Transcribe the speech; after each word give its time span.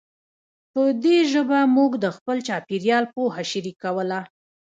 په 0.71 0.81
دې 1.03 1.17
ژبه 1.31 1.59
موږ 1.75 1.91
د 2.03 2.05
خپل 2.17 2.37
چاپېریال 2.47 3.05
پوهه 3.13 3.43
شریکوله. 3.51 4.19